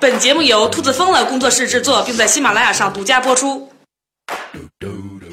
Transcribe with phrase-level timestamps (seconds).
[0.00, 3.70] 本节目由兔子疯了工作室制作，并在喜马拉雅上独家播出。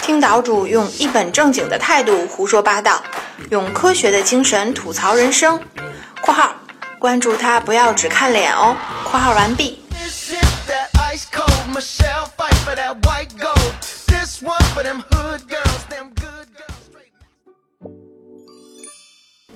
[0.01, 3.03] 听岛主用一本正经的态度胡说八道，
[3.49, 5.59] 用科学的精神吐槽人生。
[6.21, 6.55] （括号
[6.99, 8.75] 关注他，不要只看脸哦。
[9.05, 9.79] ）（括号完毕。）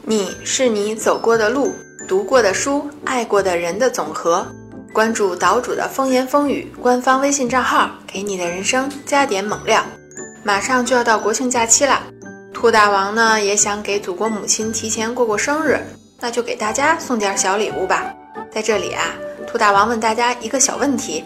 [0.06, 1.76] 你是你走过的路、
[2.10, 4.44] 读过的书、爱过的人的总和。
[4.92, 9.84] 关注岛主的风言风语官方微信账号，给你的人生加点猛料。
[10.44, 12.02] 马上就要到国庆假期了，
[12.52, 15.80] 兔大王呢也想给祖国母亲提前过过生日，
[16.20, 18.12] 那就给大家送点小礼物吧。
[18.52, 19.04] 在这里啊，
[19.46, 21.24] 兔大王问大家一个小问题，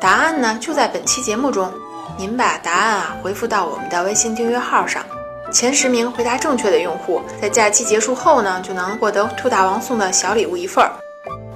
[0.00, 1.72] 答案呢就在本期节目中，
[2.18, 5.04] 您把答案啊回复到我们的微信订阅号上，
[5.54, 10.90] 前十名回答正确的用户，在假期结束后呢就能获得兔大王送的小礼物一份儿。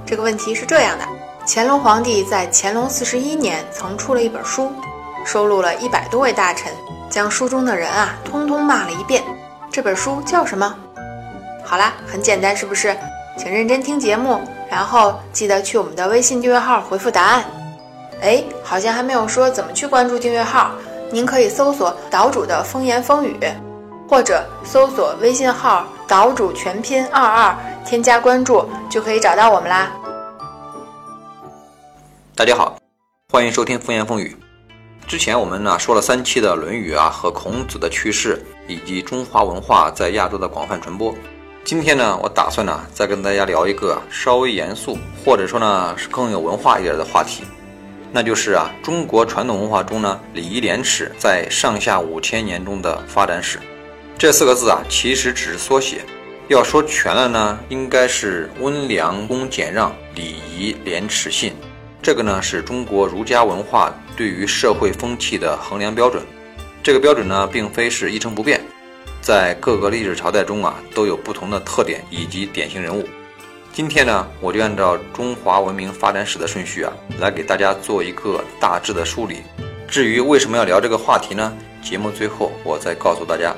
[0.05, 1.03] 这个问题是这样的：
[1.45, 4.71] 乾隆皇帝在乾隆四十一年曾出了一本书，
[5.25, 6.71] 收录了一百多位大臣。
[7.09, 9.21] 将书中的人啊，通通骂了一遍。
[9.69, 10.73] 这本书叫什么？
[11.65, 12.95] 好啦，很简单，是不是？
[13.37, 14.39] 请认真听节目，
[14.71, 17.43] 然后记得去我们的微信订阅号回复答案。
[18.21, 20.71] 哎，好像还没有说怎么去关注订阅号。
[21.11, 23.37] 您可以搜索“岛主的风言风语”，
[24.09, 29.91] 或者搜索微信号“岛主全拼二二”，添加关注就可以找到我们啦。
[32.33, 32.75] 大家好，
[33.31, 34.35] 欢迎收听《风言风语》。
[35.07, 41.13] 之前我们呢说了三期的《论语》啊和孔子的去世，以及中华文化在亚洲的广泛传播。
[41.63, 47.43] 今天呢，我打算呢再跟大家聊一个稍微严肃，或者说呢是更有文化一点的话题，
[48.11, 53.59] 那就是啊中国传统文化中呢礼义廉耻在上下五千年中的发展史。
[54.19, 56.01] 这四个字啊其实只是缩写，
[56.49, 61.53] 要说全了呢，应该是温良恭俭让、礼仪廉耻信。
[62.01, 66.21] 这个呢是中国儒家文化对于社会风气的衡量标准，
[66.83, 68.59] 这个标准呢并非是一成不变，
[69.21, 73.07] 在各个历史朝代中啊都有不同的特点以及典型人物。
[73.71, 76.91] 今天呢我就按照中华文明发展史的顺序啊
[77.21, 79.37] 来给大家做一个大致的梳理。
[79.87, 81.57] 至于为什么要聊这个话题呢？
[81.81, 83.55] 节目最后我再告诉大家。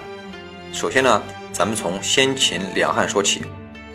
[0.72, 1.22] 首先呢
[1.52, 3.44] 咱们从先秦两汉说起，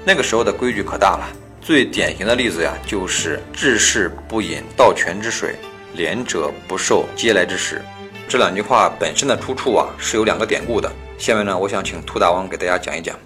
[0.04, 1.26] 那个时候的规矩可大了。
[1.60, 5.56] 最典型的例子呀，就是“治世不饮盗泉之水，
[5.94, 7.82] 廉者不受嗟来之食”。
[8.28, 10.88] 这两句话本身的出处啊，是有两个典故的。
[11.18, 13.18] 下面呢，我想请兔大王给大家讲一讲。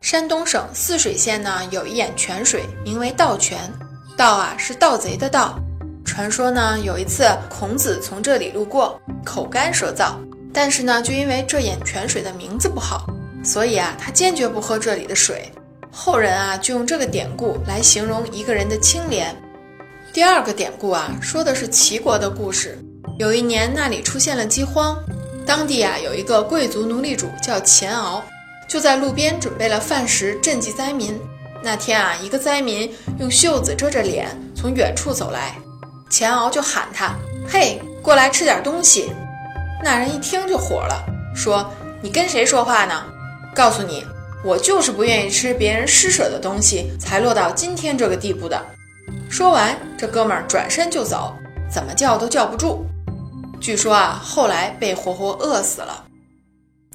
[0.00, 3.58] 山东省泗水县呢，有一眼泉水，名为盗泉。
[4.16, 5.58] 盗啊，是盗贼的盗。
[6.04, 10.14] 传说呢，有一次孔子从这里路过，口干舌燥，
[10.52, 13.06] 但是呢，就因为这眼泉水的名字不好，
[13.42, 15.50] 所以啊，他坚决不喝这里的水。
[15.90, 19.34] 后人啊，就用这个典故来形容一个人的清廉。
[20.12, 22.78] 第二个典故啊，说的是齐国的故事。
[23.18, 24.96] 有一年，那里出现了饥荒，
[25.46, 28.22] 当地啊有一个贵族奴隶主叫钱敖，
[28.68, 31.18] 就在路边准备了饭食赈济灾民。
[31.62, 35.54] 那天啊，一个灾民用袖子遮着脸从远处走来，
[36.10, 37.14] 钱敖就喊他
[37.48, 39.12] ：“嘿，过来吃点东西。”
[39.82, 41.04] 那人一听就火了，
[41.34, 41.68] 说
[42.00, 43.04] ：“你跟谁说话呢？
[43.54, 44.06] 告诉你。”
[44.44, 48.60] 我就是不愿意吃别人施舍的东西，才落到今天这个地步的。
[49.30, 51.32] 说完，这哥们儿转身就走，
[51.70, 52.84] 怎么叫都叫不住。
[53.60, 56.04] 据说啊，后来被活活饿死了。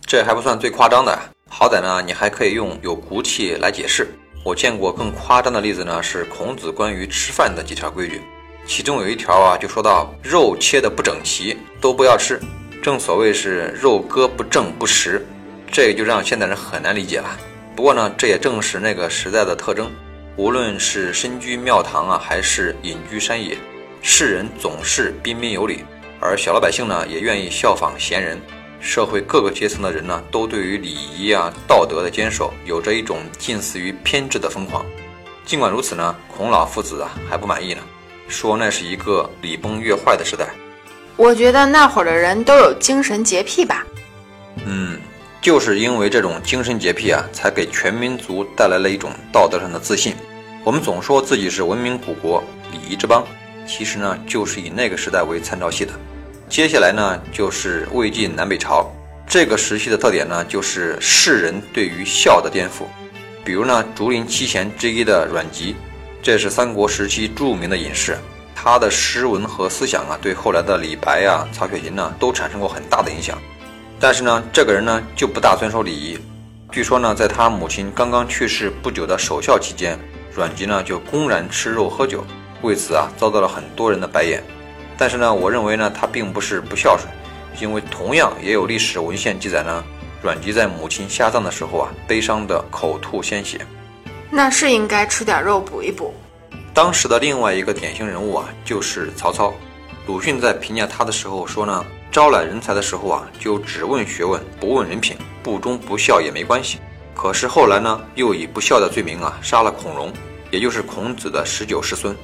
[0.06, 1.18] 这还不算最夸张的，
[1.50, 4.14] 好歹呢，你还可以用有骨气来解释。
[4.44, 8.22] 我见过更夸张的例子呢，是孔子关于吃饭的几条规矩，
[8.68, 12.38] 其中有一条啊，就说到肉切的不整齐都不要吃，
[12.88, 15.22] 正所谓是肉割不正不食。
[15.70, 17.38] 这个就让现代人很难理解了。
[17.76, 19.92] 不过呢，这也正是那个时代的特征。
[20.38, 23.58] 无论是身居庙堂啊，还是隐居山野，
[24.02, 25.84] 世人总是彬彬有礼，
[26.22, 28.40] 而小老百姓呢，也愿意效仿贤人。
[28.80, 34.86] 社会各个阶层的人呢，都对于礼仪啊、道德的坚守，有着一种近似于偏执的疯狂。
[35.44, 37.82] 尽管如此呢，孔老夫子啊还不满意呢，
[38.30, 40.48] 说那是一个礼崩乐坏的时代。
[41.18, 43.86] 我觉得那会儿的人都有精神洁癖吧。
[44.66, 44.98] 嗯。
[45.40, 50.14] 就是因为这种精神洁癖啊，才给全民族带来了一种道德上的自信。
[50.66, 53.26] 我们总说自己是文明古国、礼仪之邦，
[53.66, 55.94] 其实呢，就是以那个时代为参照系的。
[56.50, 58.92] 接下来呢，就是魏晋南北朝
[59.26, 62.84] 这个时期的特点呢，就是世人对于孝的颠覆。
[63.46, 65.78] 比如呢，竹林七贤之一的阮籍，
[66.22, 68.18] 这是三国时期著名的隐士，
[68.60, 73.38] 他的诗文和思想啊，对后来的李白啊、曹雪芹呢，都产生过很大的影响。
[74.00, 76.18] 但是呢，这个人呢就不大遵守礼仪。
[76.72, 79.98] 据说呢，在他母亲刚刚去世不久的守孝期间，
[80.34, 82.26] 阮籍呢就公然吃肉喝酒，
[82.64, 84.44] 为此啊遭到了很多人的白眼。
[84.98, 87.08] 但是呢，我认为呢他并不是不孝顺，
[87.62, 89.84] 因为同样也有历史文献记载呢，
[90.24, 93.62] 阮籍在母亲下葬的时候啊，悲伤的口吐鲜血。
[94.32, 96.12] 那是应该吃点肉补一补。
[96.78, 99.52] 当时的另外一个典型人物啊，就是曹操。
[100.06, 106.78] 鲁迅在评价他的时候说呢，招揽人才的时候啊，就只问学问，不问人品，不忠不孝也没关系。
[107.16, 110.14] 可是后来呢，又以不孝的罪名啊，杀了孔融，
[110.52, 112.16] 也就是孔子的十九世孙。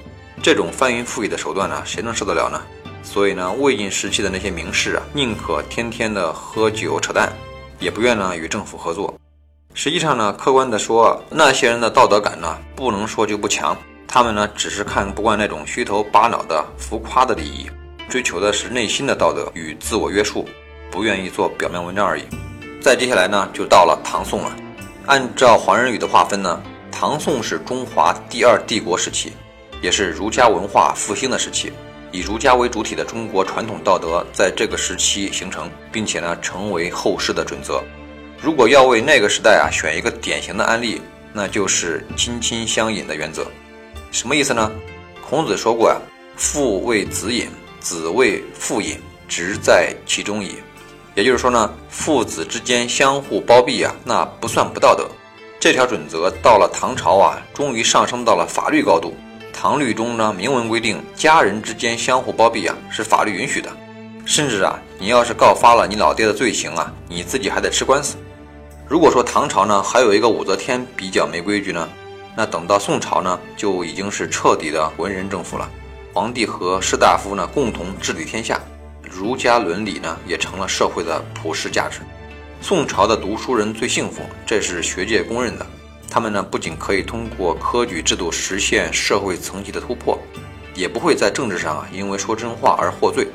[0.44, 2.62] 这种翻云覆雨的手段呢，谁能受得了呢？
[3.02, 7.34] 所以呢，魏晋时期的那些名士啊，宁可天天的喝酒扯淡，
[7.80, 9.12] 也不愿呢与政府合作。
[9.74, 13.76] 实际上呢，客观的说，那些人的道德感呢，不能说就不强。
[14.13, 17.68] 他们呢，只是看不惯那种虚头巴脑的浮夸的利益，
[18.07, 20.48] 追求的是内心的道德与自我约束，
[20.92, 22.24] 不愿意做表面文章而已。
[22.80, 24.56] 再接下来呢，就到了唐宋了。
[25.07, 26.62] 按照黄仁宇的划分呢，
[26.92, 29.33] 唐宋是中华第二帝国时期，
[29.81, 31.74] 也是儒家文化复兴的时期。
[32.12, 37.83] 以儒家为主体的中国传统道德在这个时期形成，并且呢，成为后世的准则。
[38.39, 41.01] 如果要为那个时代啊选一个典型的案例，
[41.33, 43.48] 那就是亲亲相隐的原则。
[44.13, 44.71] 什么意思呢？
[45.27, 45.98] 孔子说过呀
[46.38, 47.48] ：“父为子隐，
[47.80, 50.57] 子为父隐，直在其中矣。”
[51.15, 55.10] 也就是说呢，父子之间相互包庇啊，那不算不道德。
[55.60, 59.15] 这条准则到了唐朝啊，终于上升到了法律高度。
[59.51, 63.69] 唐律中呢，明文规定，家人之间相互包庇啊，是法律允许的。
[64.25, 68.16] 甚至啊，你要是告发了你老爹的罪行啊，你自己还得吃官司。
[68.88, 71.89] 如果说唐朝呢，还有一个武则天比较没规矩呢？
[72.35, 75.69] 那等到宋朝呢，就已经是彻底的文人政府了。
[76.13, 78.59] 皇帝和士大夫呢，共同治理天下，
[79.01, 82.00] 儒家伦理呢，也成了社会的普世价值。
[82.62, 85.65] 宋朝的读书人最幸福，这是学界公认的。
[86.09, 90.18] 他们呢，不仅可以通过科举制度实现社会层级的突破，
[90.75, 93.27] 也不会在政治上啊，因为说真话而获罪。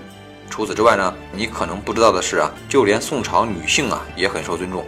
[0.48, 4.84] 除此之外呢，你可能不知道的是啊，就连宋朝女性啊，也很受尊重，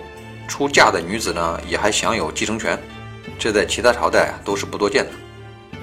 [0.48, 2.78] 出嫁的女子呢，也还享有继承权。
[3.38, 5.12] 这在其他朝代啊都是不多见的，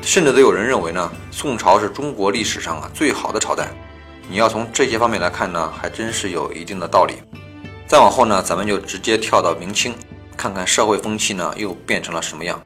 [0.02, 3.68] 甚至都有人认为呢，宋朝是中国历史上啊最好的朝代。
[4.30, 7.16] 你要从这些方面来看呢，还真是有一定的道理。
[7.88, 9.96] 再往后呢，咱们就直接跳到明清，
[10.36, 12.62] 看看社会风气呢又变成了什么样。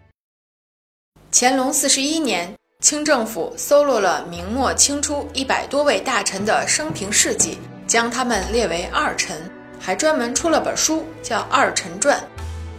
[1.31, 9.37] 乾隆四十一年，清政府搜罗了明末清初一百多位大臣的生平事迹，将他们列为二臣，
[9.79, 12.19] 还专门出了本书，叫《二臣传》。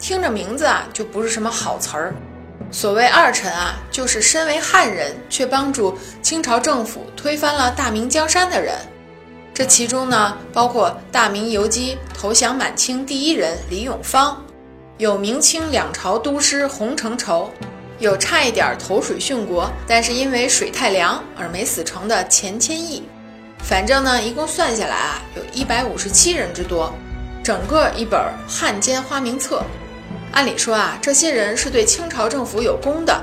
[0.03, 2.13] 听着名字啊，就不是什么好词儿。
[2.73, 8.75] 所谓二臣啊，就是身为汉人却帮助清朝政府推翻了大明江山的人。
[9.55, 14.45] 这其中呢，包括大明游击投降满清第一人李永芳，
[14.99, 17.49] 有明清两朝都师洪承畴，
[18.01, 23.05] 有差一点投水殉国，但是因为水太凉而没死成的钱谦益。
[23.63, 26.93] 反正呢，一共算下来啊，有一百五十七人之多。
[27.45, 29.59] 整个一本《汉奸花名册》。
[30.33, 33.23] 按理说啊，这些人是对清朝政府有功的，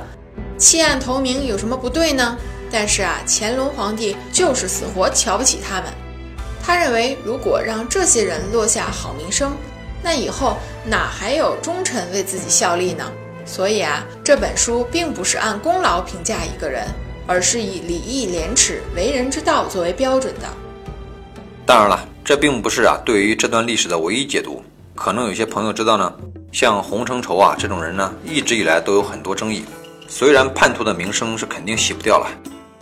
[0.57, 2.37] 弃暗投明有什么不对呢？
[2.71, 5.85] 但是啊，乾隆皇帝就是死活瞧不起他们。
[6.61, 9.53] 他认为，如果让这些人落下好名声，
[10.03, 13.11] 那以后哪还有忠臣为自己效力呢？
[13.43, 16.85] 所以啊，这本书并不是按功劳评价一个人，
[17.25, 20.47] 而是以礼义廉耻、为人之道作为标准的。
[21.65, 24.63] 当然了，这并不是啊对于这段历史的唯一解读。
[24.95, 26.13] 可能有些朋友知道呢。
[26.51, 29.63] 像洪承畴啊这种人呢，一直以来都有很多争议。
[30.07, 32.27] 虽然叛徒的名声是肯定洗不掉了，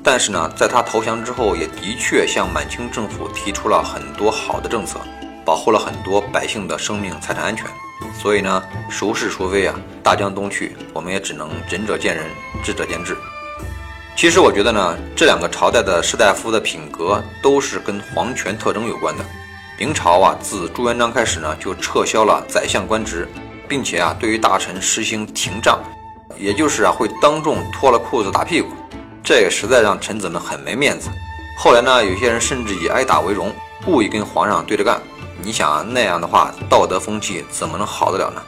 [0.01, 4.99] 但是呢，在他投降之后，也的确向满清政府提出了很多好的政策，
[5.43, 7.65] 保护了很多百姓的生命财产安全。
[8.17, 9.75] 所以呢，孰是孰非啊？
[10.01, 12.25] 大江东去，我们也只能仁者见仁，
[12.63, 13.17] 智者见智。
[14.15, 19.25] 其实我觉得呢，这两个朝代的士大夫的品格都是跟皇权特征有关的。
[19.77, 23.27] 明朝啊，自朱元璋开始呢，就撤销了宰相官职。
[23.67, 25.79] 并且啊，对于大臣实行廷杖，
[26.37, 28.69] 也就是啊，会当众脱了裤子打屁股，
[29.23, 31.09] 这也实在让臣子们很没面子。
[31.57, 33.51] 后来呢，有些人甚至以挨打为荣，
[33.83, 35.01] 故意跟皇上对着干。
[35.41, 38.41] 你想啊，那样的话，道德风气怎么能好得了呢？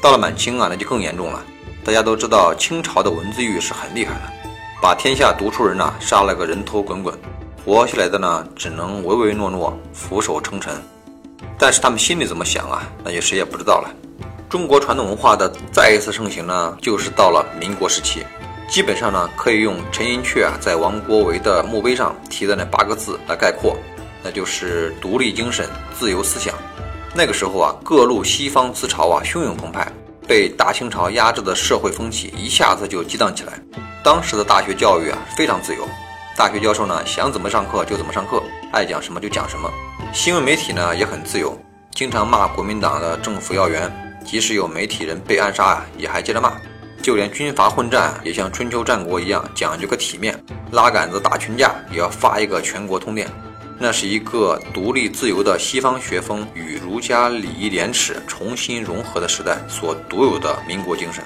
[0.00, 1.42] 到了满清啊，那就更严重了。
[1.84, 4.32] 大家都知道，清朝的文字狱是很厉害的，
[4.80, 7.12] 把天下读书人呐杀了个人头滚滚，
[7.64, 10.74] 活下来的呢，只能唯唯诺诺，俯首称臣。
[11.58, 13.90] 但是他们心里怎么想啊，那就谁也不知道了。
[14.52, 18.22] 中国传统文化的再一次盛行呢，就是到了民国时期。
[18.68, 23.74] 基本上呢，可以用陈寅恪啊在王国维的墓碑上提的那八个字来概括，
[24.22, 25.66] 那就是独立精神、
[25.98, 26.54] 自由思想。
[27.14, 29.90] 那个时候啊，各路西方思潮啊汹涌澎湃，
[30.28, 33.54] 被大清朝压制的社会风气一下子就激荡起来。
[34.04, 35.88] 当时的大学教育啊非常自由，
[36.36, 39.72] 大学教授呢想怎么上课就怎么上课，爱讲什么就讲什么。
[40.12, 41.58] 新闻媒体呢也很自由，
[41.94, 43.90] 经常骂国民党的政府要员，
[44.24, 46.52] 即使有媒体人被暗杀啊，也还接着骂。
[47.02, 50.38] 就连军阀混战也像春秋战国一样讲究个体面，
[50.70, 53.28] 拉杆子打群架也要发一个全国通电。
[53.78, 61.24] 那是一个独立自由的西方学风与儒家礼义廉耻重新融合的时代所独有的民国精神。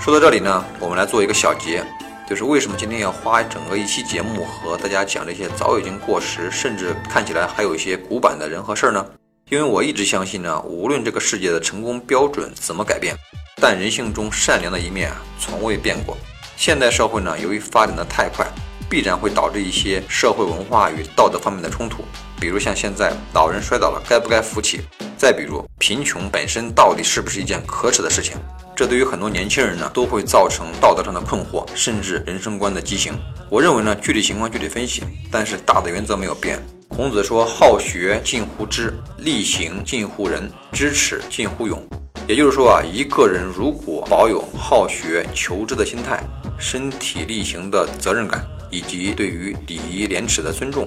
[0.00, 1.84] 说到这里呢，我们来做一个小结，
[2.26, 9.04] 就是为什么今天要花整个一期节目和大家讲这些早已经过时，甚至看起来还有一些古板的人和事儿呢？
[9.50, 13.16] 因为我一直相信呢，无论这个世界的成功标准怎么改变，
[13.60, 16.16] 但人性中善良的一面啊，从未变过。
[16.56, 18.46] 现代社会呢，由于发展的太快。
[18.90, 22.02] 必然会导致一些社会文化与道德方面的冲突，
[22.40, 24.80] 比如像现在老人摔倒了该不该扶起？
[25.18, 28.38] 再比如贫穷本身到底是不是一件可耻的事情？
[28.74, 33.12] 这对于很多年轻人呢都会造成道德上的困惑，甚至人生观的畸形。
[33.50, 36.58] 我认为呢具体情况具体分析，但是大的原则没有变。
[36.88, 41.80] 孔子说：“好学近乎知，力行近乎仁，知耻近乎勇。”
[42.26, 46.22] 也就是说啊，一个人如果保有好学求知的心态，
[46.58, 48.44] 身体力行的责任感。
[48.70, 50.86] 以及对于礼仪廉耻的尊重，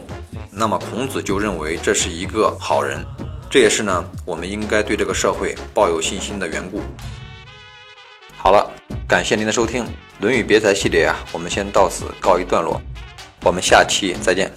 [0.52, 3.04] 那么孔子就认为这是一个好人，
[3.50, 6.80] 这也是呢我们应该对这个社会抱有信心的缘故。
[8.38, 8.70] 好了，
[9.08, 9.84] 感谢您的收听，
[10.20, 12.80] 《论语别裁》系列啊，我们先到此告一段落，
[13.44, 14.52] 我们下期再见。